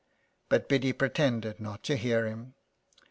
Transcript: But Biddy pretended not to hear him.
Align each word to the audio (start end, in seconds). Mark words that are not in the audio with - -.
But 0.49 0.67
Biddy 0.67 0.93
pretended 0.93 1.59
not 1.59 1.83
to 1.83 1.95
hear 1.95 2.25
him. 2.25 2.55